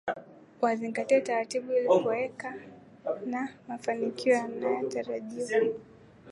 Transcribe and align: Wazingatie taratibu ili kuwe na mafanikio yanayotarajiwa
Wazingatie 0.61 1.21
taratibu 1.21 1.73
ili 1.73 1.87
kuwe 1.87 2.31
na 3.25 3.49
mafanikio 3.67 4.33
yanayotarajiwa 4.33 5.73